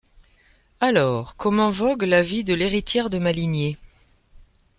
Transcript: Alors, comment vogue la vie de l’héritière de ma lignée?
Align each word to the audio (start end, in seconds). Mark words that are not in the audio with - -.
Alors, 0.79 1.35
comment 1.35 1.69
vogue 1.69 2.01
la 2.01 2.23
vie 2.23 2.43
de 2.43 2.55
l’héritière 2.55 3.11
de 3.11 3.19
ma 3.19 3.31
lignée? 3.31 3.77